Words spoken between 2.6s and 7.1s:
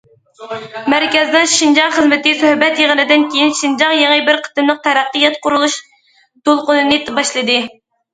يىغىنىدىن كېيىن، شىنجاڭ يېڭى بىر قېتىملىق تەرەققىيات، قۇرۇلۇش دولقۇنىنى